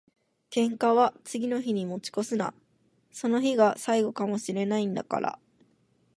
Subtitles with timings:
[0.49, 2.55] 喧嘩は次の日に持ち越すな。
[3.11, 5.39] その日が最後かも知れないんだから。